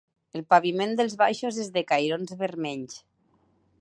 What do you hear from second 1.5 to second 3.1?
és de cairons vermells.